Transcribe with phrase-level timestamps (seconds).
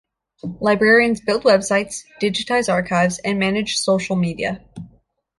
[0.59, 4.65] Librarians build websites, digitize archives, and manage social media.